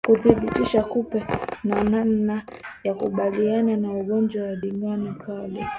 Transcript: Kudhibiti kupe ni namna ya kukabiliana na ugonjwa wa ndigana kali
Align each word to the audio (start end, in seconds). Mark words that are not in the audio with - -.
Kudhibiti 0.07 0.79
kupe 0.91 1.23
ni 1.63 1.83
namna 1.83 2.43
ya 2.83 2.93
kukabiliana 2.93 3.77
na 3.77 3.91
ugonjwa 3.93 4.43
wa 4.47 4.55
ndigana 4.55 5.13
kali 5.13 5.65